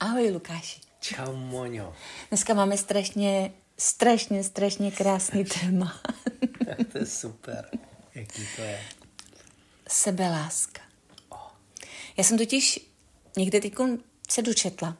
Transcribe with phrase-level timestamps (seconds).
[0.00, 0.80] Ahoj Lukáši.
[1.00, 1.94] Čau Moňo.
[2.28, 6.00] Dneska máme strašně, strašně, strašně krásný téma.
[6.92, 7.70] to je super.
[8.14, 8.80] Jaký to je?
[9.88, 10.82] Sebeláska.
[12.16, 12.80] Já jsem totiž
[13.36, 13.74] někde teď
[14.28, 14.96] se dočetla,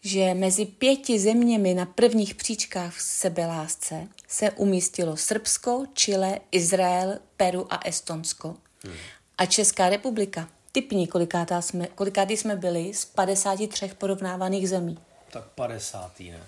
[0.00, 7.72] že mezi pěti zeměmi na prvních příčkách v sebelásce se umístilo Srbsko, Chile, Izrael, Peru
[7.72, 8.56] a Estonsko.
[8.84, 8.94] Hmm.
[9.38, 14.98] A Česká republika, typní, kolikátá jsme, kolikátý jsme byli z 53 porovnávaných zemí.
[15.30, 16.20] Tak 50.
[16.20, 16.40] ne?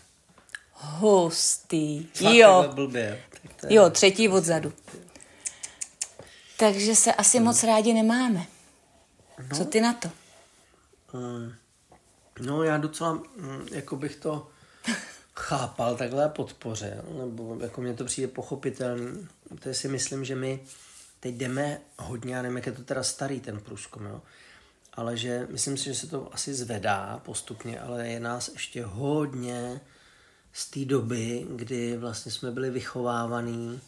[0.73, 2.07] Hustý.
[2.07, 2.73] Fakt jo.
[2.75, 3.23] Blbě.
[3.69, 4.73] Jo, třetí odzadu.
[6.59, 7.47] Takže se asi hmm.
[7.47, 8.47] moc rádi nemáme.
[9.51, 9.57] No.
[9.57, 10.11] Co ty na to?
[11.13, 11.53] Hmm.
[12.41, 14.49] No já docela, mm, jako bych to
[15.35, 19.29] chápal, takhle podpořil, nebo jako mně to přijde pochopitelný.
[19.61, 20.61] To si myslím, že my
[21.21, 24.23] teď jdeme hodně, já nevím, jak je to teda starý ten průzkum, jo?
[24.93, 29.81] ale že myslím si, že se to asi zvedá postupně, ale je nás ještě hodně
[30.53, 33.81] z té doby, kdy vlastně jsme byli vychovávaní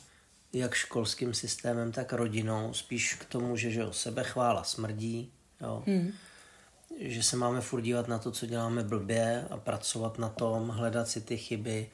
[0.52, 5.82] jak školským systémem, tak rodinou, spíš k tomu, že, že sebechvála smrdí, jo?
[5.86, 6.12] Hmm
[6.98, 11.08] že se máme furt dívat na to, co děláme blbě a pracovat na tom, hledat
[11.08, 11.90] si ty chyby,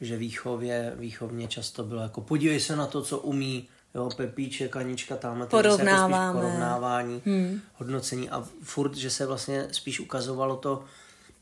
[0.00, 5.16] že výchově, výchovně často bylo jako podívej se na to, co umí jo, Pepíček, Anička,
[5.16, 5.88] tamhle to jako spíš
[6.32, 7.60] porovnávání, hmm.
[7.74, 10.84] hodnocení a furt, že se vlastně spíš ukazovalo to,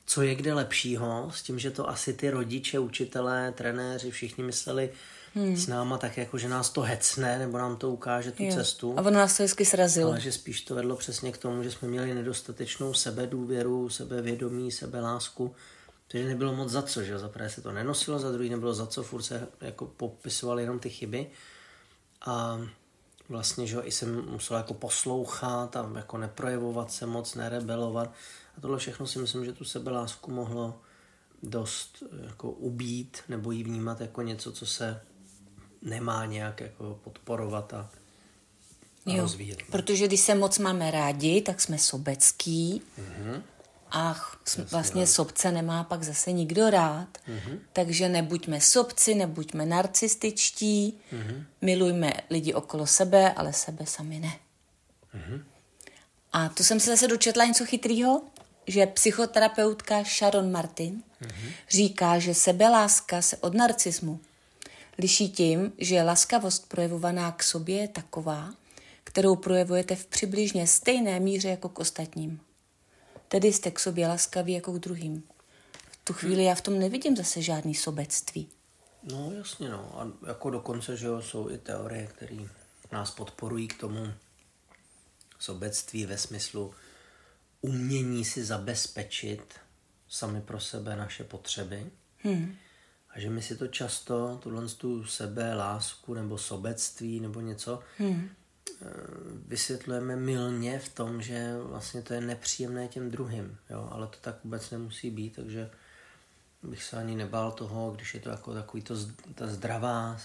[0.07, 4.91] co je kde lepšího, s tím, že to asi ty rodiče, učitelé, trenéři, všichni mysleli,
[5.35, 5.57] hmm.
[5.57, 8.55] s náma tak jako, že nás to hecne, nebo nám to ukáže tu jo.
[8.55, 8.95] cestu.
[8.99, 10.11] A ono nás to hezky srazilo.
[10.11, 15.55] Ale že spíš to vedlo přesně k tomu, že jsme měli nedostatečnou sebedůvěru, sebevědomí, sebelásku,
[16.09, 18.87] takže nebylo moc za co, že za prvé se to nenosilo, za druhý nebylo za
[18.87, 21.27] co, furt se jako popisovaly jenom ty chyby.
[22.27, 22.61] A
[23.29, 28.13] vlastně, že i jsem musel jako poslouchat a jako neprojevovat se moc, nerebelovat.
[28.59, 30.81] A tohle všechno si myslím, že tu sebelásku mohlo
[31.43, 35.01] dost jako ubít nebo ji vnímat jako něco, co se
[35.83, 37.91] nemá nějak jako podporovat a,
[39.07, 39.59] a jo, rozvíjet.
[39.71, 43.43] Protože když se moc máme rádi, tak jsme sobecký mm-hmm.
[43.91, 44.17] A
[44.71, 47.09] vlastně sobce nemá pak zase nikdo rád.
[47.29, 47.59] Mm-hmm.
[47.73, 51.45] Takže nebuďme sobci, nebuďme narcističtí, mm-hmm.
[51.61, 54.39] milujme lidi okolo sebe, ale sebe sami ne.
[55.15, 55.43] Mm-hmm.
[56.33, 58.23] A tu jsem se zase dočetla něco chytrýho,
[58.67, 61.53] že psychoterapeutka Sharon Martin mm-hmm.
[61.71, 64.21] říká, že sebeláska se od narcismu
[64.99, 68.55] liší tím, že laskavost projevovaná k sobě je taková,
[69.05, 72.41] kterou projevujete v přibližně stejné míře jako k ostatním.
[73.33, 75.23] Tedy jste k sobě laskaví jako k druhým.
[75.91, 78.49] V tu chvíli já v tom nevidím zase žádný sobectví.
[79.03, 80.01] No jasně no.
[80.01, 82.37] A jako dokonce, že jo, jsou i teorie, které
[82.93, 84.13] nás podporují k tomu
[85.39, 86.75] sobectví ve smyslu
[87.61, 89.55] umění si zabezpečit
[90.09, 91.91] sami pro sebe naše potřeby.
[92.19, 92.57] Hmm.
[93.11, 98.31] A že my si to často, tuhle tu sebe, lásku nebo sobectví nebo něco, hmm.
[99.47, 103.89] Vysvětlujeme milně v tom, že vlastně to je nepříjemné těm druhým, jo?
[103.93, 105.71] ale to tak vůbec nemusí být, takže
[106.63, 108.95] bych se ani nebál toho, když je to jako takový to,
[109.35, 110.17] ta zdravá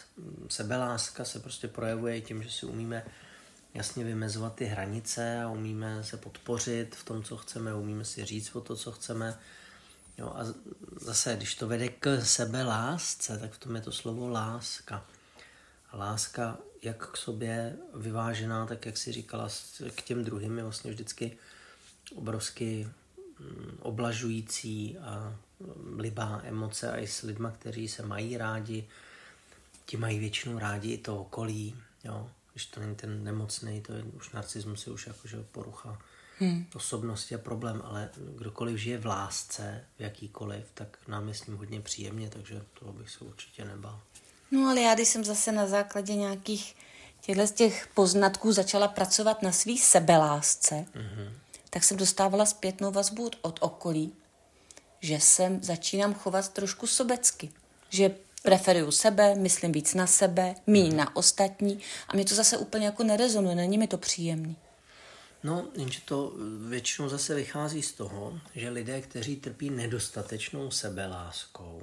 [0.49, 3.05] sebeláska se prostě projevuje tím, že si umíme
[3.73, 8.55] jasně vymezovat ty hranice a umíme se podpořit v tom, co chceme, umíme si říct
[8.55, 9.37] o to, co chceme,
[10.17, 10.45] Jo, a
[11.01, 15.05] zase, když to vede k sebe lásce, tak v tom je to slovo láska.
[15.91, 19.49] A láska jak k sobě vyvážená, tak jak si říkala,
[19.95, 21.37] k těm druhým je vlastně vždycky
[22.15, 22.89] obrovsky
[23.39, 25.35] mm, oblažující a
[25.95, 28.87] libá emoce a i s lidma, kteří se mají rádi,
[29.85, 32.29] ti mají většinou rádi i to okolí, jo.
[32.53, 36.01] Když to není ten nemocný, to je už narcismus, je už jakože porucha
[36.39, 36.65] hmm.
[36.75, 41.57] osobnosti a problém, ale kdokoliv žije v lásce, v jakýkoliv, tak nám je s ním
[41.57, 44.01] hodně příjemně, takže toho bych se určitě nebál.
[44.51, 46.75] No ale já, když jsem zase na základě nějakých
[47.21, 51.31] těchto z těch poznatků začala pracovat na svý sebelásce, mm-hmm.
[51.69, 54.13] tak jsem dostávala zpětnou vazbu od okolí,
[55.01, 57.51] že jsem začínám chovat trošku sobecky.
[57.89, 60.95] Že preferuju sebe, myslím víc na sebe, míň mm-hmm.
[60.95, 64.55] na ostatní a mě to zase úplně jako nerezonuje, není mi to příjemný.
[65.43, 66.33] No, jenže to
[66.69, 71.81] většinou zase vychází z toho, že lidé, kteří trpí nedostatečnou sebeláskou,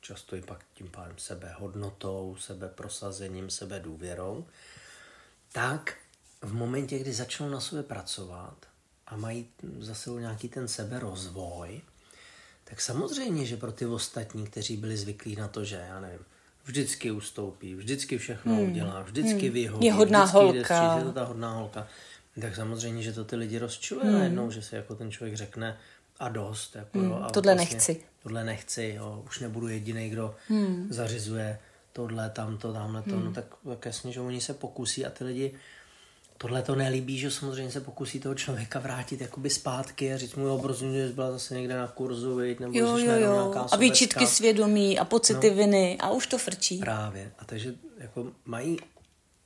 [0.00, 4.46] často i pak tím pádem sebehodnotou, sebeprosazením, sebedůvěrou,
[5.52, 5.96] tak
[6.42, 8.56] v momentě, kdy začnou na sobě pracovat
[9.06, 9.48] a mají
[9.78, 11.80] zase nějaký ten seberozvoj,
[12.64, 16.24] tak samozřejmě, že pro ty ostatní, kteří byli zvyklí na to, že, já nevím,
[16.64, 18.70] vždycky ustoupí, vždycky všechno hmm.
[18.70, 19.52] udělá, vždycky hmm.
[19.52, 20.94] vyhodí, je hodná vždycky holka.
[20.94, 21.88] Jde je to ta hodná holka,
[22.40, 24.12] tak samozřejmě, že to ty lidi rozčiluje mm.
[24.12, 25.78] najednou, že si jako ten člověk řekne,
[26.18, 26.76] a dost.
[26.76, 28.02] Jako, Hmm, jo, a tohle nechci.
[28.28, 30.86] Tohle nechci, jo, už nebudu jediný, kdo Hmm.
[30.90, 31.58] zařizuje
[31.92, 35.54] tohle, tamto, tamhle to, no tak, tak jasně, že oni se pokusí a ty lidi
[36.38, 40.46] tohle to nelíbí, že samozřejmě se pokusí toho člověka vrátit jakoby zpátky a říct mu,
[40.46, 43.32] jo, prosím, že jsi byla zase někde na kurzu, viď, nebo Jo, jo, jo.
[43.32, 46.78] nějaká A výčitky svědomí a pocity viny a už to frčí.
[46.78, 47.32] Právě.
[47.38, 48.78] A takže jako mají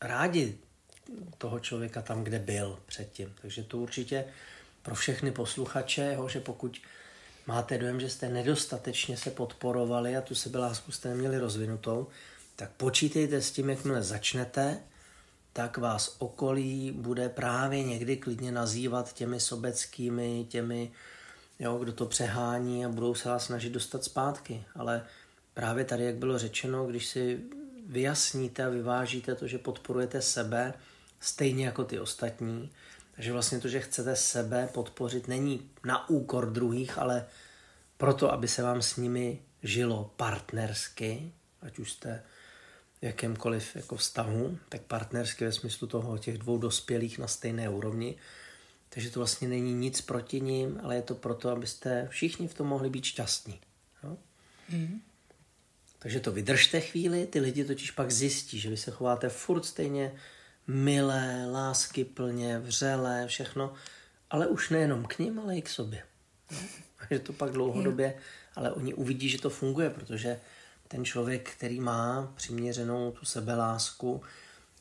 [0.00, 0.58] rádi
[1.38, 3.34] toho člověka tam, kde byl předtím.
[3.42, 4.24] Takže to určitě
[4.82, 6.80] pro všechny posluchače, jo, že pokud
[7.46, 12.06] máte dojem, že jste nedostatečně se podporovali a tu sebelásku jste neměli rozvinutou,
[12.56, 14.80] tak počítejte s tím, jakmile začnete,
[15.52, 20.92] tak vás okolí bude právě někdy klidně nazývat těmi sobeckými, těmi,
[21.58, 24.64] jo, kdo to přehání a budou se vás snažit dostat zpátky.
[24.74, 25.04] Ale
[25.54, 27.40] právě tady, jak bylo řečeno, když si
[27.86, 30.74] vyjasníte a vyvážíte to, že podporujete sebe
[31.20, 32.70] stejně jako ty ostatní,
[33.22, 37.26] takže vlastně to, že chcete sebe podpořit, není na úkor druhých, ale
[37.96, 42.22] proto, aby se vám s nimi žilo partnersky, ať už jste
[43.00, 48.16] v jakémkoliv jako vztahu, tak partnersky ve smyslu toho těch dvou dospělých na stejné úrovni.
[48.88, 52.66] Takže to vlastně není nic proti ním, ale je to proto, abyste všichni v tom
[52.66, 53.60] mohli být šťastní.
[54.04, 54.18] Jo?
[55.98, 60.12] Takže to vydržte chvíli, ty lidi totiž pak zjistí, že vy se chováte furt stejně
[60.66, 63.74] milé, lásky plně, vřelé, všechno,
[64.30, 66.02] ale už nejenom k ním, ale i k sobě.
[66.98, 68.14] A že to pak dlouhodobě,
[68.56, 70.40] ale oni uvidí, že to funguje, protože
[70.88, 74.22] ten člověk, který má přiměřenou tu sebelásku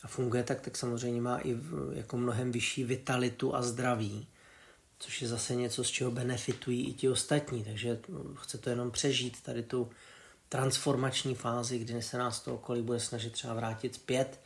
[0.03, 1.57] a funguje tak, tak samozřejmě má i
[1.93, 4.27] jako mnohem vyšší vitalitu a zdraví,
[4.99, 7.63] což je zase něco, z čeho benefitují i ti ostatní.
[7.63, 7.99] Takže
[8.35, 9.89] chce to jenom přežít tady tu
[10.49, 14.39] transformační fázi, kdy se nás to okolí bude snažit třeba vrátit zpět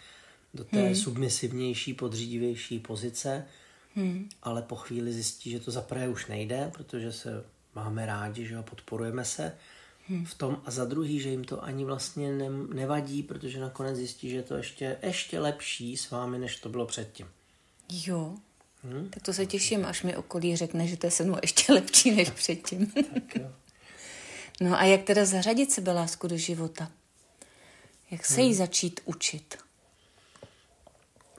[0.56, 0.96] do té hmm.
[0.96, 3.46] submisivnější, podřídivější pozice,
[3.96, 4.30] hmm.
[4.44, 7.44] ale po chvíli zjistí, že to zaprvé už nejde, protože se
[7.76, 9.52] máme rádi, že jo, podporujeme se
[10.08, 10.26] hmm.
[10.26, 14.30] v tom a za druhý, že jim to ani vlastně ne, nevadí, protože nakonec zjistí,
[14.30, 17.28] že je to ještě, ještě lepší s vámi, než to bylo předtím.
[17.90, 18.36] Jo.
[18.84, 19.10] Hmm?
[19.10, 22.12] Tak to se těším, až mi okolí řekne, že to je se mnou ještě lepší
[22.12, 22.92] než předtím.
[23.14, 23.52] Tak jo.
[24.62, 26.92] No a jak teda zařadit sebelásku do života?
[28.12, 29.58] Jak se jí začít učit?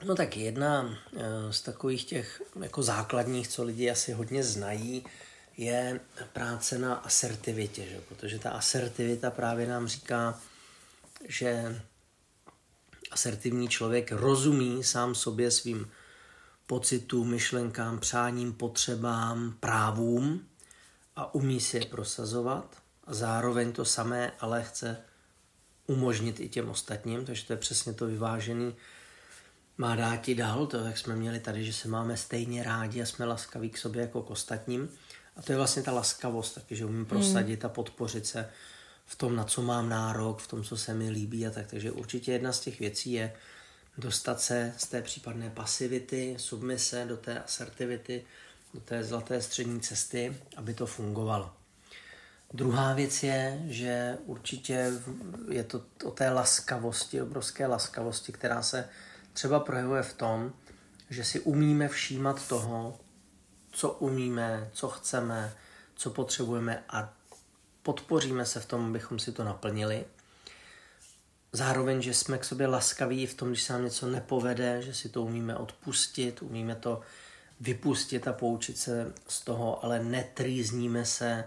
[0.05, 5.05] No tak jedna eh, z takových těch jako základních, co lidi asi hodně znají,
[5.57, 5.99] je
[6.33, 8.01] práce na asertivitě, že?
[8.09, 10.39] protože ta asertivita právě nám říká,
[11.27, 11.81] že
[13.11, 15.91] asertivní člověk rozumí sám sobě svým
[16.67, 20.47] pocitům, myšlenkám, přáním, potřebám, právům
[21.15, 24.97] a umí si je prosazovat a zároveň to samé ale chce
[25.87, 28.75] umožnit i těm ostatním, takže to je přesně to vyvážený
[29.77, 33.05] má dát ti dál, to jak jsme měli tady, že se máme stejně rádi a
[33.05, 34.89] jsme laskaví k sobě jako k ostatním.
[35.35, 38.49] A to je vlastně ta laskavost, taky, že umím prosadit a podpořit se
[39.05, 41.67] v tom, na co mám nárok, v tom, co se mi líbí a tak.
[41.67, 43.33] Takže určitě jedna z těch věcí je
[43.97, 48.23] dostat se z té případné pasivity, submise do té asertivity,
[48.73, 51.53] do té zlaté střední cesty, aby to fungovalo.
[52.53, 54.91] Druhá věc je, že určitě
[55.49, 58.89] je to o té laskavosti, obrovské laskavosti, která se
[59.37, 60.53] třeba projevuje v tom,
[61.09, 62.99] že si umíme všímat toho,
[63.71, 65.53] co umíme, co chceme,
[65.95, 67.13] co potřebujeme a
[67.83, 70.05] podpoříme se v tom, abychom si to naplnili.
[71.51, 75.09] Zároveň, že jsme k sobě laskaví v tom, když se nám něco nepovede, že si
[75.09, 77.01] to umíme odpustit, umíme to
[77.59, 81.43] vypustit a poučit se z toho, ale netrýzníme se,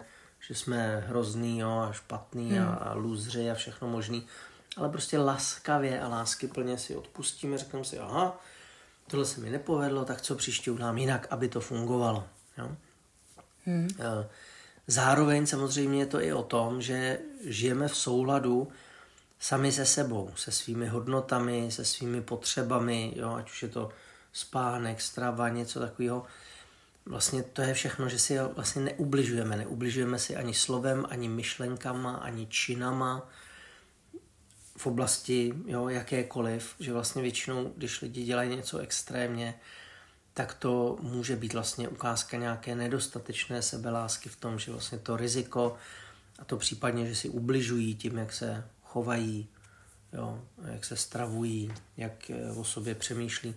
[0.48, 2.68] že jsme hrozný jo, a špatný hmm.
[2.68, 4.26] a, a lůzři a všechno možný,
[4.76, 8.40] ale prostě laskavě a lásky plně si odpustíme, řekneme si, aha,
[9.06, 12.26] tohle se mi nepovedlo, tak co příště udělám jinak, aby to fungovalo.
[12.58, 12.76] Jo?
[13.66, 13.88] Hmm.
[14.86, 18.68] Zároveň samozřejmě je to i o tom, že žijeme v souladu
[19.38, 23.34] sami se sebou, se svými hodnotami, se svými potřebami, jo?
[23.34, 23.90] ať už je to
[24.32, 26.24] spánek, strava, něco takového.
[27.06, 29.56] Vlastně to je všechno, že si vlastně neubližujeme.
[29.56, 33.28] Neubližujeme si ani slovem, ani myšlenkama, ani činama
[34.80, 39.54] v oblasti jo, jakékoliv, že vlastně většinou, když lidi dělají něco extrémně,
[40.34, 45.76] tak to může být vlastně ukázka nějaké nedostatečné sebelásky v tom, že vlastně to riziko
[46.38, 49.48] a to případně, že si ubližují tím, jak se chovají,
[50.12, 53.54] jo, jak se stravují, jak o sobě přemýšlí,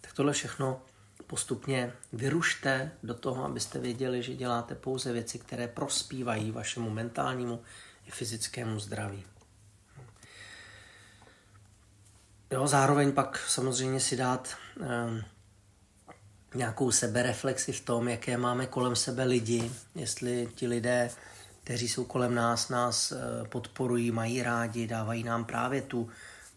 [0.00, 0.82] tak tohle všechno
[1.26, 7.62] postupně vyrušte do toho, abyste věděli, že děláte pouze věci, které prospívají vašemu mentálnímu
[8.06, 9.24] i fyzickému zdraví.
[12.50, 15.24] Jo, zároveň pak samozřejmě si dát eh,
[16.54, 21.10] nějakou sebereflexi v tom, jaké máme kolem sebe lidi, jestli ti lidé,
[21.64, 26.08] kteří jsou kolem nás, nás eh, podporují, mají rádi, dávají nám právě tu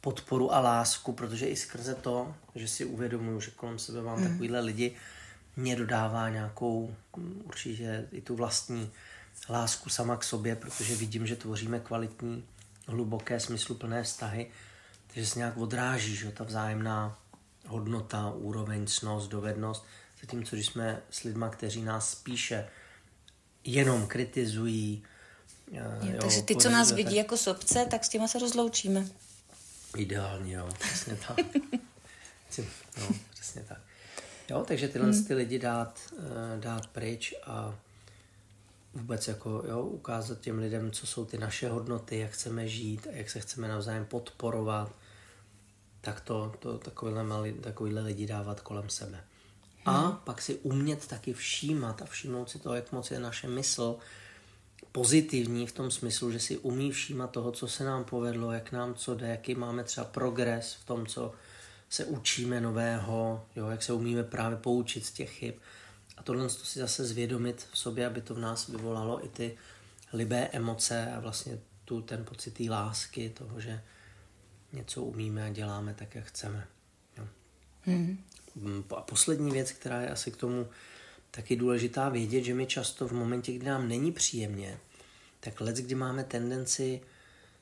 [0.02, 4.28] podporu a lásku, protože i skrze to, že si uvědomuju, že kolem sebe mám mm.
[4.28, 4.96] takovýhle lidi,
[5.56, 8.92] mě dodává nějakou mm, určitě i tu vlastní
[9.50, 12.46] lásku sama k sobě, protože vidím, že tvoříme kvalitní,
[12.88, 14.52] hluboké, smysluplné vztahy,
[15.18, 17.20] takže se nějak odráží, že ta vzájemná
[17.68, 19.86] hodnota, úroveň, cnost, dovednost,
[20.22, 22.70] zatímco když jsme s lidma, kteří nás spíše
[23.64, 25.04] jenom kritizují.
[25.74, 29.08] Eh, jo, takže ty, co nás vidí jako sobce, tak s těma se rozloučíme.
[29.96, 31.38] Ideálně, jo, přesně tak.
[32.98, 33.80] no, přesně tak.
[34.50, 35.26] Jo, takže tyhle hmm.
[35.26, 37.76] ty lidi dát, eh, dát pryč a
[38.94, 43.16] vůbec jako, jo, ukázat těm lidem, co jsou ty naše hodnoty, jak chceme žít a
[43.16, 44.94] jak se chceme navzájem podporovat,
[46.08, 49.24] tak to, to takovýhle, malý, takovýhle lidi dávat kolem sebe.
[49.86, 50.18] A hmm.
[50.24, 53.98] pak si umět taky všímat a všimnout si to, jak moc je naše mysl
[54.92, 58.96] pozitivní v tom smyslu, že si umí všímat toho, co se nám povedlo, jak nám
[58.96, 61.34] co jde, jaký máme třeba progres v tom, co
[61.90, 65.56] se učíme nového, jo, jak se umíme právě poučit z těch chyb.
[66.18, 69.58] A tohle to si zase zvědomit v sobě, aby to v nás vyvolalo i ty
[70.14, 73.82] libé emoce a vlastně tu ten pocit té lásky, toho, že
[74.74, 76.68] něco umíme a děláme tak, jak chceme.
[77.18, 77.28] Jo.
[77.82, 78.18] Hmm.
[78.96, 80.68] A poslední věc, která je asi k tomu
[81.32, 84.80] taky důležitá vědět, že my často v momentě, kdy nám není příjemně,
[85.40, 87.02] tak let, kdy máme tendenci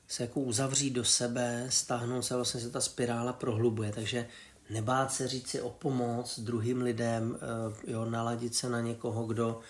[0.08, 3.92] se jako uzavřít do sebe, stáhnout se, vlastně se ta spirála prohlubuje.
[3.92, 4.28] Takže
[4.70, 9.60] nebát se říct si o pomoc druhým lidem, eh, jo, naladit se na někoho, kdo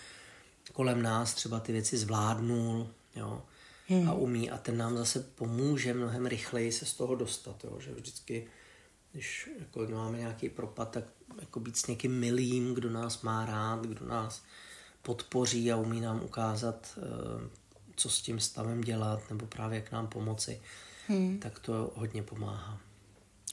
[0.73, 3.41] kolem nás třeba ty věci zvládnul, jo,
[3.87, 4.09] hmm.
[4.09, 7.91] a umí a ten nám zase pomůže mnohem rychleji se z toho dostat, jo, že
[7.93, 8.47] vždycky,
[9.11, 11.03] když jako máme nějaký propad, tak
[11.39, 14.41] jako být s někým milým, kdo nás má rád, kdo nás
[15.01, 17.49] podpoří a umí nám ukázat, eh,
[17.95, 20.61] co s tím stavem dělat, nebo právě jak nám pomoci,
[21.07, 21.39] hmm.
[21.39, 22.79] tak to hodně pomáhá.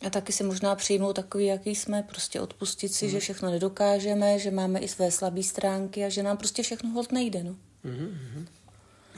[0.07, 3.13] A taky si možná přijmout takový, jaký jsme, prostě odpustit si, hmm.
[3.13, 7.13] že všechno nedokážeme, že máme i své slabé stránky a že nám prostě všechno hod
[7.13, 7.45] nejde.
[7.45, 7.57] No.
[7.85, 8.47] Hmm.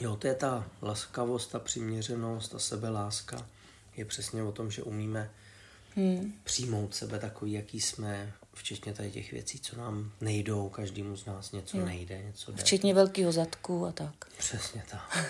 [0.00, 3.46] Jo, to je ta laskavost, ta přiměřenost, ta sebeláska.
[3.96, 5.30] Je přesně o tom, že umíme
[5.96, 6.32] hmm.
[6.44, 11.52] přijmout sebe takový, jaký jsme, včetně tady těch věcí, co nám nejdou, každému z nás
[11.52, 11.86] něco jo.
[11.86, 12.58] nejde, něco jde.
[12.58, 14.26] Včetně velkého zadku a tak.
[14.38, 15.28] Přesně tak.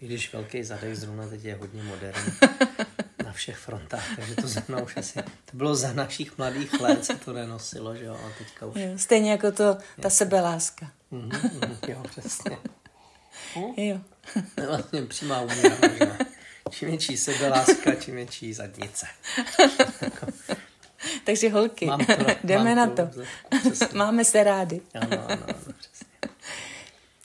[0.00, 2.32] I když velký zadek zrovna teď je hodně moderní
[3.24, 7.14] na všech frontách, takže to zrovna už asi, to bylo za našich mladých let, se
[7.14, 8.76] to nenosilo, že jo, a teďka už.
[8.76, 10.90] Jo, stejně jako to, ta sebeláska.
[11.12, 12.58] Mm-hmm, jo, přesně.
[13.56, 13.72] Hm?
[13.76, 14.00] Jo.
[14.54, 16.18] To je vlastně přímá úměra možná.
[16.70, 19.06] Čím větší sebeláska, čím větší zadnice.
[21.24, 22.12] Takže holky, mám to,
[22.44, 23.06] jdeme mám na to.
[23.06, 23.20] to.
[23.96, 24.80] Máme se rádi.
[24.94, 25.46] Ano, ano, ano,
[25.78, 26.06] přesně.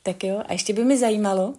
[0.03, 1.53] Tak jo, a ještě by mi zajímalo,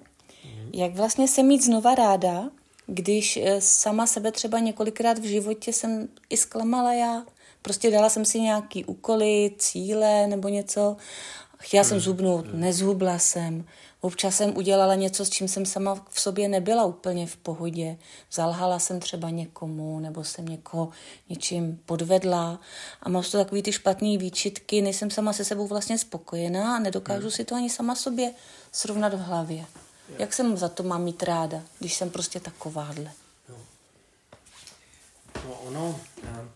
[0.44, 0.70] mm.
[0.72, 2.50] jak vlastně se mít znova ráda,
[2.86, 7.22] když eh, sama sebe třeba několikrát v životě jsem i zklamala já.
[7.62, 10.96] Prostě dala jsem si nějaký úkoly, cíle nebo něco.
[11.58, 12.00] Chtěla jsem mm.
[12.00, 12.60] zhubnout, mm.
[12.60, 13.64] nezhubla jsem.
[14.04, 17.98] Občas jsem udělala něco, s čím jsem sama v sobě nebyla úplně v pohodě.
[18.32, 20.88] Zalhala jsem třeba někomu, nebo jsem někoho
[21.28, 22.60] něčím podvedla
[23.02, 27.20] a mám to takový ty špatné výčitky, nejsem sama se sebou vlastně spokojená a nedokážu
[27.20, 27.30] hmm.
[27.30, 28.32] si to ani sama sobě
[28.72, 29.66] srovnat v hlavě.
[30.18, 33.12] Jak jsem za to mám mít ráda, když jsem prostě takováhle?
[33.48, 33.56] No,
[35.44, 36.48] no ono, eh,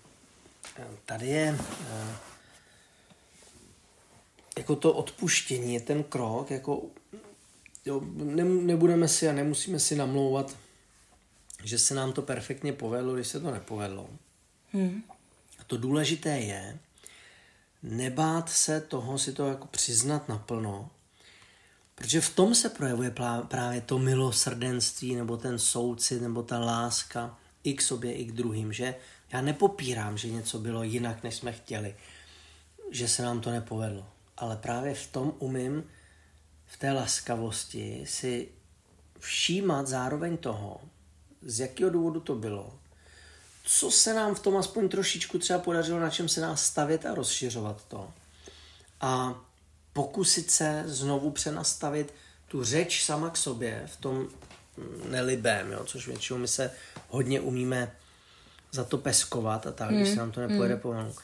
[0.78, 1.58] eh, tady je
[1.90, 2.16] eh,
[4.58, 6.82] jako to odpuštění je ten krok, jako
[7.84, 10.56] jo, ne, nebudeme si a nemusíme si namlouvat,
[11.64, 14.10] že se nám to perfektně povedlo, když se to nepovedlo.
[14.72, 15.02] Hmm.
[15.58, 16.78] A to důležité je
[17.82, 20.90] nebát se toho si to jako přiznat naplno,
[21.94, 23.14] protože v tom se projevuje
[23.48, 28.72] právě to milosrdenství nebo ten soucit nebo ta láska i k sobě, i k druhým,
[28.72, 28.94] že
[29.32, 31.96] já nepopírám, že něco bylo jinak, než jsme chtěli,
[32.90, 34.06] že se nám to nepovedlo.
[34.36, 35.84] Ale právě v tom umím
[36.68, 38.48] v té laskavosti si
[39.18, 40.80] všímat zároveň toho,
[41.42, 42.78] z jakého důvodu to bylo,
[43.64, 47.14] co se nám v tom aspoň trošičku třeba podařilo, na čem se nás stavět a
[47.14, 48.12] rozšiřovat to.
[49.00, 49.40] A
[49.92, 52.14] pokusit se znovu přenastavit
[52.48, 54.28] tu řeč sama k sobě v tom
[55.08, 56.70] nelibém, jo, což většinou my se
[57.08, 57.92] hodně umíme
[58.72, 59.96] za to peskovat a tak, mm.
[59.96, 60.80] když se nám to nepojede mm.
[60.80, 61.14] pomalu.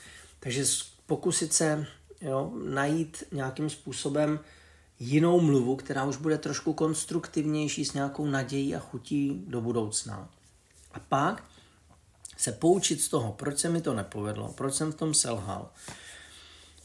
[0.40, 0.64] Takže
[1.06, 1.86] pokusit se
[2.20, 4.40] jo, najít nějakým způsobem
[5.00, 10.28] jinou mluvu, která už bude trošku konstruktivnější s nějakou nadějí a chutí do budoucna.
[10.92, 11.44] A pak
[12.36, 15.70] se poučit z toho, proč se mi to nepovedlo, proč jsem v tom selhal.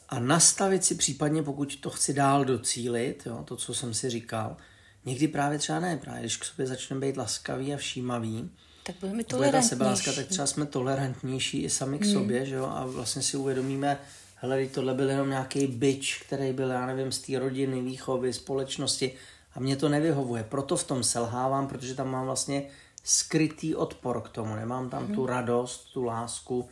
[0.10, 4.58] a nastavit si případně, pokud to chci dál docílit, jo, to, co jsem si říkal,
[5.06, 8.50] někdy právě třeba ne, právě když k sobě začneme být laskavý a všímavý,
[8.84, 9.70] tak budeme tolerantnější.
[9.70, 12.14] Sebeláska, tak třeba jsme tolerantnější i sami k hmm.
[12.14, 14.00] sobě, že jo, a vlastně si uvědomíme,
[14.42, 19.14] hele, tohle byl jenom nějaký byč, který byl, já nevím, z té rodiny, výchovy, společnosti
[19.54, 20.44] a mě to nevyhovuje.
[20.44, 22.64] Proto v tom selhávám, protože tam mám vlastně
[23.04, 24.56] skrytý odpor k tomu.
[24.56, 25.16] Nemám tam hmm.
[25.16, 26.70] tu radost, tu lásku,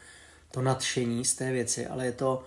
[0.52, 2.44] to nadšení z té věci, ale je to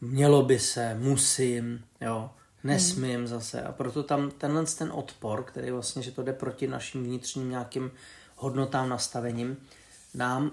[0.00, 2.30] mělo by se, musím, jo,
[2.64, 3.26] nesmím hmm.
[3.26, 3.62] zase.
[3.62, 7.90] A proto tam tenhle ten odpor, který vlastně, že to jde proti našim vnitřním nějakým
[8.36, 9.56] hodnotám, nastavením,
[10.14, 10.50] nám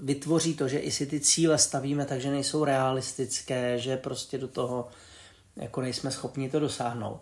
[0.00, 4.88] vytvoří to, že i si ty cíle stavíme takže nejsou realistické, že prostě do toho
[5.56, 7.20] jako nejsme schopni to dosáhnout.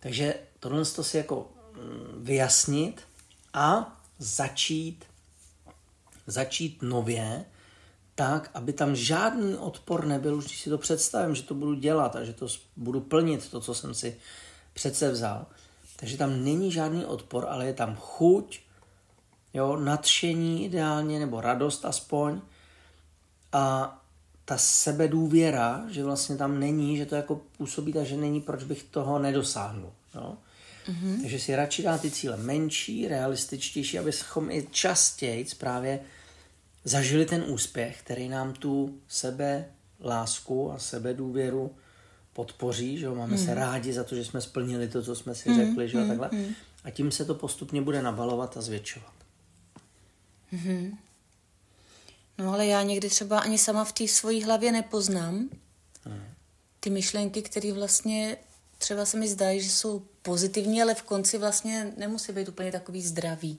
[0.00, 3.02] Takže tohle to si jako mm, vyjasnit
[3.54, 5.04] a začít
[6.26, 7.44] začít nově,
[8.14, 12.16] tak, aby tam žádný odpor nebyl, už když si to představím, že to budu dělat
[12.16, 14.16] a že to budu plnit, to, co jsem si
[14.72, 15.46] přece vzal.
[15.96, 18.60] Takže tam není žádný odpor, ale je tam chuť,
[19.56, 22.40] jo, nadšení ideálně, nebo radost aspoň.
[23.52, 23.96] A
[24.44, 28.82] ta sebedůvěra, že vlastně tam není, že to jako působí tak, že není, proč bych
[28.82, 29.92] toho nedosáhnul.
[30.14, 30.36] Jo?
[30.88, 31.20] Mm-hmm.
[31.20, 36.00] Takže si radši dá ty cíle menší, realističtější, abychom i častěji právě
[36.84, 39.64] zažili ten úspěch, který nám tu sebe
[40.04, 41.74] lásku a sebe důvěru
[42.32, 43.14] podpoří, že jo?
[43.14, 43.44] máme mm.
[43.44, 45.56] se rádi za to, že jsme splnili to, co jsme si mm.
[45.56, 46.04] řekli, že jo?
[46.04, 46.28] a takhle.
[46.32, 46.54] Mm.
[46.84, 49.15] A tím se to postupně bude nabalovat a zvětšovat.
[50.52, 50.96] Mm-hmm.
[52.38, 55.48] No ale já někdy třeba ani sama v té svojí hlavě nepoznám
[56.80, 58.36] ty myšlenky, které vlastně
[58.78, 63.02] třeba se mi zdají, že jsou pozitivní, ale v konci vlastně nemusí být úplně takový
[63.02, 63.58] zdravý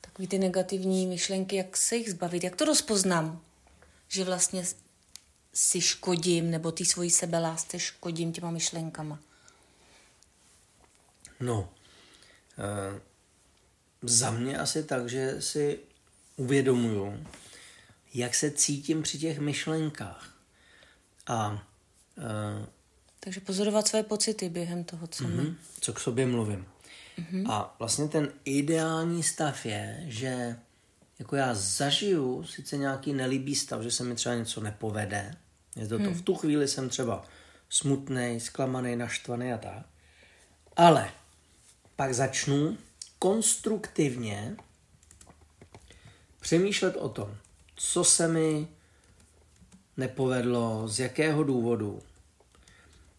[0.00, 3.40] takový ty negativní myšlenky, jak se jich zbavit, jak to rozpoznám,
[4.08, 4.64] že vlastně
[5.54, 9.18] si škodím, nebo ty svojí sebelásce škodím těma myšlenkama.
[11.40, 11.68] No,
[12.58, 13.00] e,
[14.02, 15.78] za mě asi tak, že si
[16.36, 17.26] uvědomuju,
[18.14, 20.34] jak se cítím při těch myšlenkách.
[21.26, 21.66] A
[22.18, 22.66] e,
[23.20, 26.66] takže pozorovat své pocity během toho, co, mm-hmm, co k sobě mluvím.
[27.18, 27.52] Mm-hmm.
[27.52, 30.56] A vlastně ten ideální stav je, že
[31.18, 35.34] jako já zažiju sice nějaký nelíbý stav, že se mi třeba něco nepovede,
[35.76, 36.14] je to, to hmm.
[36.14, 37.24] v tu chvíli jsem třeba
[37.70, 39.86] smutný, zklamaný, naštvaný a tak,
[40.76, 41.10] ale
[41.96, 42.78] pak začnu
[43.18, 44.56] konstruktivně
[46.40, 47.36] přemýšlet o tom,
[47.76, 48.68] co se mi
[49.96, 52.02] nepovedlo, z jakého důvodu.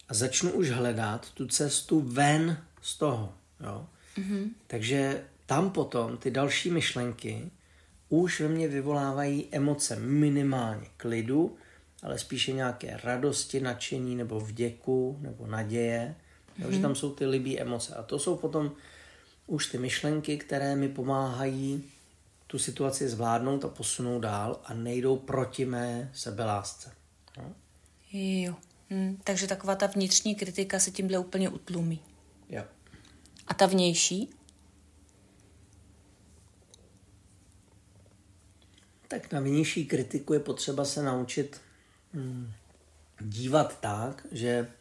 [0.09, 3.33] A začnu už hledat tu cestu ven z toho.
[3.59, 3.85] Jo?
[4.17, 4.49] Mm-hmm.
[4.67, 7.51] Takže tam potom ty další myšlenky
[8.09, 11.55] už ve mně vyvolávají emoce minimálně klidu,
[12.03, 16.15] ale spíše nějaké radosti, nadšení nebo vděku nebo naděje.
[16.15, 16.63] Mm-hmm.
[16.63, 16.81] Jo, že mhm.
[16.81, 17.95] tam jsou ty libý emoce.
[17.95, 18.71] A to jsou potom
[19.47, 21.83] už ty myšlenky, které mi pomáhají
[22.51, 26.91] tu situaci zvládnout a posunout dál a nejdou proti mé sebelásce.
[27.37, 27.55] No?
[28.11, 28.55] Jo.
[28.89, 31.99] Hm, takže taková ta vnitřní kritika se tímhle úplně utlumí.
[32.49, 32.63] Jo.
[33.47, 34.29] A ta vnější?
[39.07, 41.61] Tak na vnější kritiku je potřeba se naučit
[42.13, 42.51] hmm,
[43.21, 44.71] dívat tak, že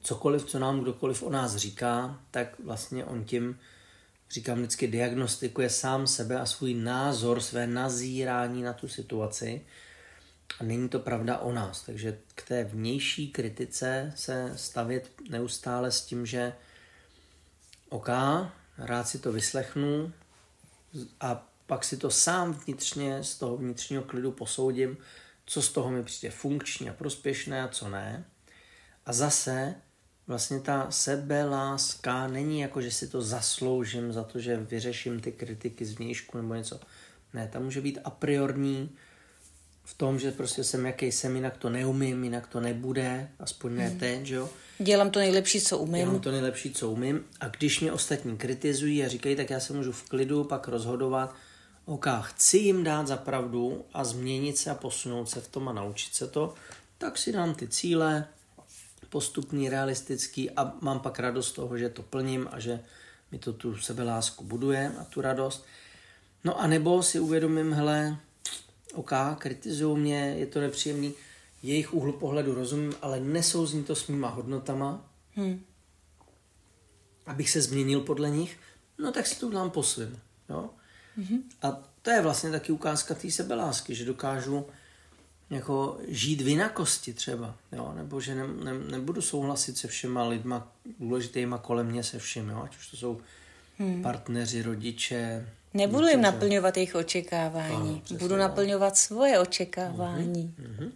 [0.00, 3.58] cokoliv, co nám kdokoliv o nás říká, tak vlastně on tím,
[4.30, 9.66] říkám vždycky, diagnostikuje sám sebe a svůj názor, své nazírání na tu situaci.
[10.60, 11.82] A není to pravda o nás.
[11.82, 16.52] Takže k té vnější kritice se stavět neustále s tím, že
[17.88, 18.08] OK,
[18.78, 20.12] rád si to vyslechnu
[21.20, 24.96] a pak si to sám vnitřně z toho vnitřního klidu posoudím,
[25.46, 28.24] co z toho mi přijde funkční a prospěšné a co ne.
[29.06, 29.74] A zase
[30.28, 35.84] vlastně ta sebeláska není jako, že si to zasloužím za to, že vyřeším ty kritiky
[35.84, 36.80] z vnějšku nebo něco.
[37.34, 38.90] Ne, tam může být a priorní
[39.84, 43.88] v tom, že prostě jsem jaký jsem, jinak to neumím, jinak to nebude, aspoň ne
[43.88, 43.98] hmm.
[43.98, 44.50] teď, jo.
[44.78, 46.04] Dělám to nejlepší, co umím.
[46.04, 47.24] Dělám to nejlepší, co umím.
[47.40, 51.34] A když mě ostatní kritizují a říkají, tak já se můžu v klidu pak rozhodovat,
[51.84, 55.72] OK, chci jim dát za pravdu a změnit se a posunout se v tom a
[55.72, 56.54] naučit se to,
[56.98, 58.28] tak si dám ty cíle,
[59.08, 62.80] postupný, realistický a mám pak radost z toho, že to plním a že
[63.32, 65.64] mi to tu sebelásku buduje a tu radost.
[66.44, 68.16] No a nebo si uvědomím, hele,
[68.94, 71.14] OK, kritizují mě, je to nepříjemný,
[71.62, 75.64] jejich úhlu pohledu rozumím, ale nesouzní to s mýma hodnotama, hmm.
[77.26, 78.58] abych se změnil podle nich,
[78.98, 80.20] no tak si to udělám po svým.
[80.48, 80.70] Jo?
[81.18, 81.42] Mm-hmm.
[81.62, 84.66] A to je vlastně taky ukázka té sebelásky, že dokážu
[85.50, 87.92] jako žít v jinakosti třeba, jo?
[87.96, 92.62] nebo že ne, ne, nebudu souhlasit se všema lidma důležitýma kolem mě se všem, jo?
[92.64, 93.20] ať už to jsou
[93.78, 94.02] hmm.
[94.02, 95.48] partneři, rodiče.
[95.74, 100.54] Nebudu jim naplňovat jejich očekávání, no, budu naplňovat svoje očekávání.
[100.60, 100.90] Mm-hmm.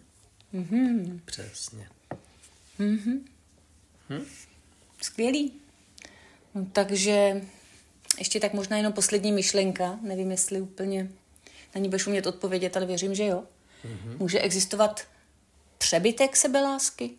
[0.55, 1.21] Mm-hmm.
[1.25, 1.87] Přesně.
[2.81, 3.21] Mm-hmm.
[4.11, 4.25] Hm?
[5.03, 5.53] Skvělý.
[6.55, 7.43] No, takže
[8.19, 11.09] ještě tak možná jenom poslední myšlenka, nevím, jestli úplně
[11.75, 13.45] na ní budeš umět odpovědět, ale věřím, že jo.
[13.85, 14.19] Mm-hmm.
[14.19, 15.07] Může existovat
[15.79, 17.11] přebytek sebelásky?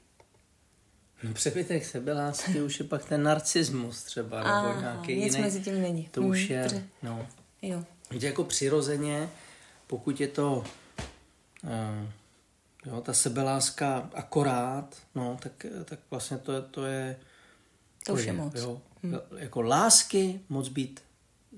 [1.24, 5.44] No přebytek sebelásky už je pak ten narcismus třeba, nebo Aha, nějaký nic jiný.
[5.44, 6.08] mezi tím není.
[6.12, 7.28] To už hmm, je, no.
[7.62, 7.84] Jo.
[8.12, 9.30] Víte, jako přirozeně,
[9.88, 10.64] pokud je to
[11.64, 12.10] uh,
[12.86, 17.20] jo, ta sebeláska akorát, no, tak, tak vlastně to, to je...
[18.06, 18.54] To, to už je, je moc.
[18.56, 19.16] Jo, hmm.
[19.38, 21.04] Jako lásky moc být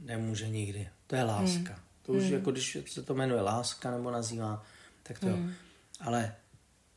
[0.01, 0.89] nemůže nikdy.
[1.07, 1.73] To je láska.
[1.73, 1.83] Hmm.
[2.01, 2.33] To už hmm.
[2.33, 4.63] jako když se to jmenuje láska nebo nazývá,
[5.07, 5.47] tak to hmm.
[5.47, 5.53] jo.
[5.99, 6.35] Ale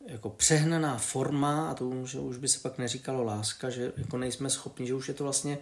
[0.07, 4.51] jako přehnaná forma, a to už, už by se pak neříkalo láska, že jako nejsme
[4.51, 5.59] schopni, že už je to vlastně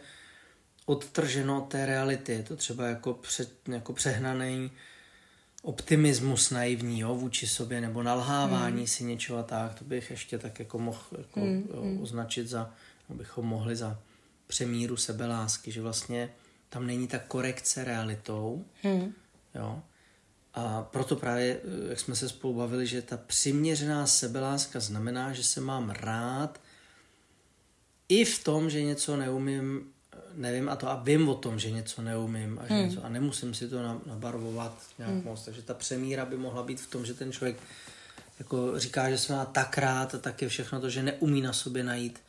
[0.87, 2.33] odtrženo od té reality.
[2.33, 4.71] Je to třeba jako, před, jako přehnaný
[5.63, 8.87] optimismus naivní jo, vůči sobě, nebo nalhávání hmm.
[8.87, 9.75] si něčeho a tak.
[9.75, 11.69] To bych ještě tak jako mohl jako, hmm.
[11.75, 12.03] jo, hmm.
[12.03, 12.71] označit za,
[13.11, 13.99] abychom mohli za
[14.47, 16.31] přemíru sebelásky, že vlastně
[16.69, 19.15] tam není ta korekce realitou, hmm.
[19.55, 19.83] jo,
[20.57, 25.45] a proto právě, eh, jak jsme se spolu bavili, že ta přiměřená sebeláska znamená, že
[25.45, 26.61] se mám rád
[28.09, 31.71] i v tom, že něco neumím, eh, nevím a to a vím o tom, že
[31.71, 32.89] něco neumím a, že hmm.
[32.89, 35.25] něco, a nemusím si to nabarvovat nějak hmm.
[35.25, 35.45] moc.
[35.45, 37.57] Takže ta přemíra by mohla být v tom, že ten člověk
[38.39, 41.53] jako říká, že se má tak rád a tak je všechno to, že neumí na
[41.53, 42.21] sobě najít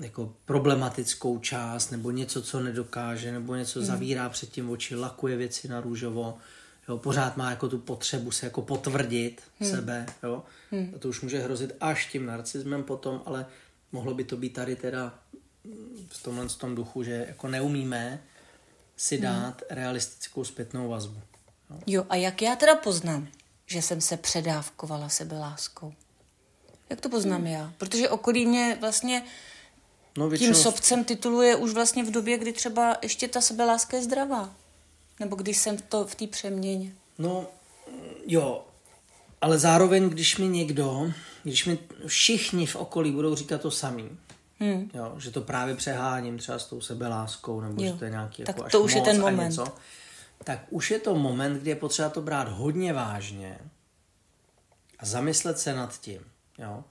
[0.00, 3.86] jako problematickou část nebo něco, co nedokáže, nebo něco hmm.
[3.86, 6.38] zavírá před tím oči, lakuje věci na růžovo,
[6.88, 9.70] jo, pořád má jako tu potřebu se jako potvrdit hmm.
[9.70, 10.42] sebe, jo.
[10.70, 10.92] Hmm.
[10.96, 13.46] A to už může hrozit až tím narcismem potom, ale
[13.92, 15.18] mohlo by to být tady teda
[16.08, 18.22] v tomhle tom duchu, že jako neumíme
[18.96, 19.22] si hmm.
[19.22, 19.78] dát hmm.
[19.78, 21.20] realistickou zpětnou vazbu.
[21.70, 21.78] Jo.
[21.86, 23.28] jo, a jak já teda poznám,
[23.66, 25.92] že jsem se předávkovala sebe láskou?
[26.90, 27.46] Jak to poznám hmm.
[27.46, 27.72] já?
[27.78, 29.24] Protože okolí mě vlastně
[30.18, 30.52] no, většinou...
[30.52, 34.54] tím sobcem tituluje už vlastně v době, kdy třeba ještě ta sebeláska je zdravá.
[35.20, 36.92] Nebo když jsem to v té přeměně?
[37.18, 37.46] No,
[38.26, 38.64] jo,
[39.40, 44.18] ale zároveň, když mi někdo, když mi všichni v okolí budou říkat to samý,
[44.58, 44.90] hmm.
[44.94, 47.92] jo, že to právě přeháním třeba s tou sebeláskou, nebo jo.
[47.92, 49.48] že to je nějaký tak jako to už je ten moment.
[49.48, 49.66] Něco,
[50.44, 53.58] tak už je to moment, kdy je potřeba to brát hodně vážně
[54.98, 56.20] a zamyslet se nad tím.
[56.58, 56.84] Jo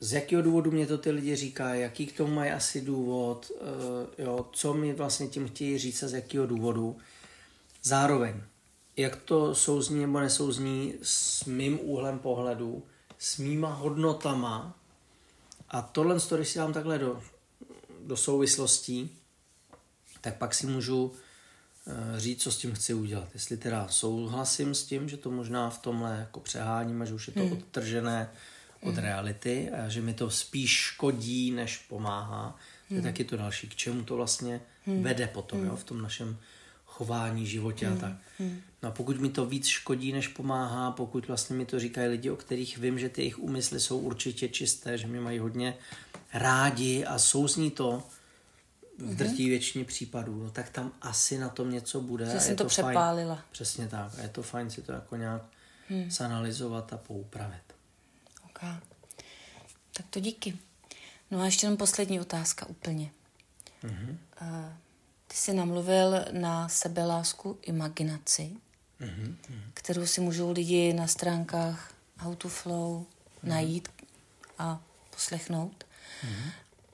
[0.00, 3.66] z jakého důvodu mě to ty lidi říkají, jaký k tomu mají asi důvod, uh,
[4.18, 6.98] jo, co mi vlastně tím chtějí říct a z jakého důvodu.
[7.82, 8.42] Zároveň,
[8.96, 12.82] jak to souzní nebo nesouzní s mým úhlem pohledu,
[13.18, 14.78] s mýma hodnotama
[15.68, 17.22] a tohle, když si dám takhle do,
[18.06, 19.16] do souvislostí,
[20.20, 21.12] tak pak si můžu uh,
[22.16, 23.28] říct, co s tím chci udělat.
[23.34, 27.26] Jestli teda souhlasím s tím, že to možná v tomhle jako přeháním a že už
[27.26, 27.52] je to hmm.
[27.52, 28.30] odtržené,
[28.82, 28.98] od mm.
[28.98, 32.48] reality a že mi to spíš škodí, než pomáhá.
[32.48, 32.54] Mm.
[32.88, 33.10] To je hmm.
[33.10, 35.02] taky to další, k čemu to vlastně mm.
[35.02, 35.66] vede potom mm.
[35.66, 36.38] jo, v tom našem
[36.86, 37.96] chování, životě mm.
[37.96, 38.12] a tak.
[38.38, 38.60] Mm.
[38.82, 42.30] No a pokud mi to víc škodí, než pomáhá, pokud vlastně mi to říkají lidi,
[42.30, 45.76] o kterých vím, že ty jejich úmysly jsou určitě čisté, že mě mají hodně
[46.34, 48.02] rádi a souzní to
[48.98, 49.16] v mhm.
[49.16, 52.26] drtí většině případů, no, tak tam asi na tom něco bude.
[52.26, 53.34] Že jsem to, to přepálila.
[53.34, 54.18] Fajn, přesně tak.
[54.18, 55.42] A je to fajn si to jako nějak
[55.88, 56.10] hmm.
[56.10, 57.69] zanalizovat a poupravit.
[58.62, 58.76] Okay.
[59.92, 60.58] Tak to díky.
[61.30, 63.10] No a ještě jenom poslední otázka úplně.
[63.84, 64.16] Mm-hmm.
[64.42, 64.72] Uh,
[65.26, 68.56] ty jsi namluvil na sebelásku imaginaci,
[69.00, 69.36] mm-hmm.
[69.74, 73.48] kterou si můžou lidi na stránkách How to Flow mm-hmm.
[73.48, 73.88] najít
[74.58, 75.84] a poslechnout.
[76.24, 76.50] Mm-hmm.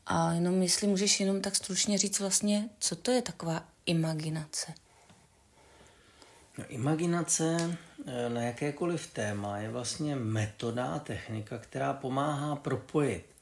[0.07, 4.75] A jenom jestli můžeš jenom tak stručně říct vlastně, co to je taková imaginace?
[6.59, 7.79] No, imaginace
[8.29, 13.37] na jakékoliv téma je vlastně metoda a technika, která pomáhá propojit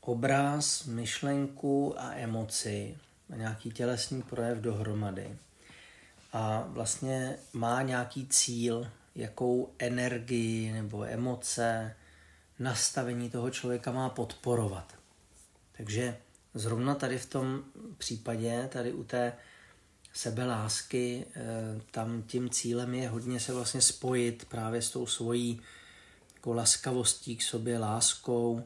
[0.00, 2.98] obraz, myšlenku a emoci
[3.36, 5.38] nějaký tělesný projev dohromady.
[6.32, 11.96] A vlastně má nějaký cíl, jakou energii nebo emoce,
[12.58, 14.94] nastavení toho člověka má podporovat.
[15.72, 16.16] Takže
[16.54, 17.64] zrovna tady v tom
[17.98, 19.32] případě, tady u té
[20.18, 25.60] sebelásky, eh, tam tím cílem je hodně se vlastně spojit právě s tou svojí
[26.34, 28.62] jako laskavostí k sobě, láskou,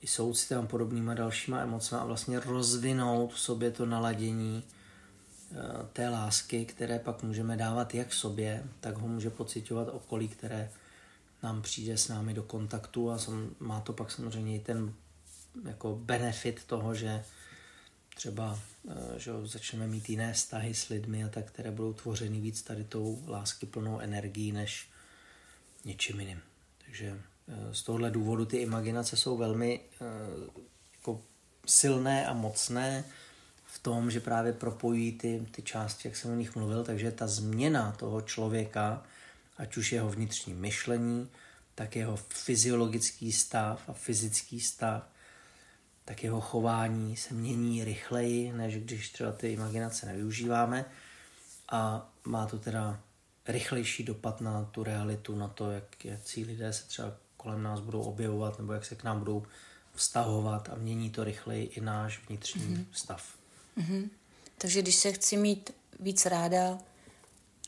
[0.00, 5.56] i soucitem a podobnýma dalšíma emocemi a vlastně rozvinout v sobě to naladění eh,
[5.92, 10.70] té lásky, které pak můžeme dávat jak sobě, tak ho může pocitovat okolí, které
[11.42, 13.18] nám přijde s námi do kontaktu a
[13.60, 14.94] má to pak samozřejmě i ten
[15.64, 17.24] jako benefit toho, že
[18.14, 22.62] třeba eh, že začneme mít jiné vztahy s lidmi a tak, které budou tvořeny víc
[22.62, 24.88] tady tou lásky plnou energií než
[25.84, 26.40] něčím jiným.
[26.86, 30.04] Takže eh, z tohohle důvodu ty imaginace jsou velmi eh,
[30.94, 31.20] jako
[31.66, 33.04] silné a mocné
[33.66, 37.26] v tom, že právě propojí ty, ty části, jak jsem o nich mluvil, takže ta
[37.26, 39.02] změna toho člověka,
[39.56, 41.28] ať už jeho vnitřní myšlení,
[41.74, 45.11] tak jeho fyziologický stav a fyzický stav,
[46.12, 50.84] tak jeho chování se mění rychleji, než když třeba ty imaginace nevyužíváme
[51.68, 53.00] a má to teda
[53.48, 58.02] rychlejší dopad na tu realitu, na to, jak, jak lidé se třeba kolem nás budou
[58.02, 59.42] objevovat nebo jak se k nám budou
[59.94, 62.84] vztahovat a mění to rychleji i náš vnitřní mm-hmm.
[62.92, 63.34] stav.
[63.78, 64.08] Mm-hmm.
[64.58, 65.70] Takže když se chci mít
[66.00, 66.78] víc ráda,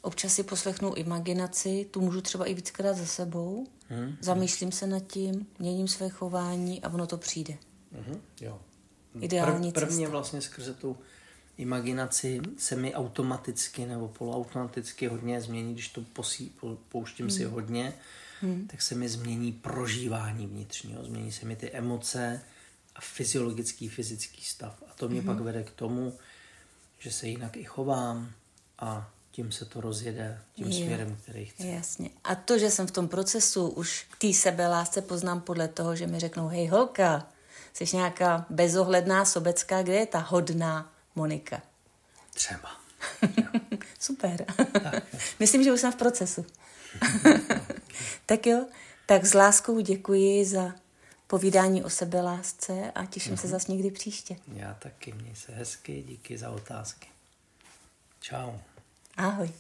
[0.03, 4.17] občas si poslechnu imaginaci, tu můžu třeba i víckrát za sebou, mm-hmm.
[4.21, 7.59] zamýšlím se nad tím, měním své chování a ono to přijde.
[7.95, 8.19] Mm-hmm.
[8.41, 8.61] Jo.
[9.21, 10.11] Ideální Prv, prvně cesta.
[10.11, 10.97] vlastně skrze tu
[11.57, 16.53] imaginaci se mi automaticky nebo poloautomaticky hodně změní, když to posí,
[16.89, 17.37] pouštím hmm.
[17.37, 17.95] si hodně,
[18.41, 18.67] hmm.
[18.67, 22.41] tak se mi změní prožívání vnitřního, změní se mi ty emoce
[22.95, 24.83] a fyziologický, fyzický stav.
[24.91, 25.27] A to mě hmm.
[25.27, 26.19] pak vede k tomu,
[26.99, 28.31] že se jinak i chovám
[28.79, 30.73] a tím se to rozjede tím jo.
[30.73, 31.67] směrem, který chci.
[31.67, 32.11] Jasně.
[32.25, 36.07] A to, že jsem v tom procesu už k té sebelásce poznám podle toho, že
[36.07, 37.29] mi řeknou, hej holka,
[37.75, 41.63] jsi nějaká bezohledná sobecká, kde je ta hodná Monika?
[42.35, 42.71] Třeba.
[44.01, 44.47] Super.
[45.41, 46.47] Myslím, že už jsem v procesu.
[48.27, 48.67] tak jo,
[49.07, 50.75] tak s láskou děkuji za
[51.27, 53.41] povídání o sebe lásce a těším uh-huh.
[53.41, 53.53] se mhm.
[53.53, 54.37] zase někdy příště.
[54.53, 57.09] Já taky, měj se hezky, díky za otázky.
[58.21, 58.53] Čau.
[59.17, 59.53] Ahoj.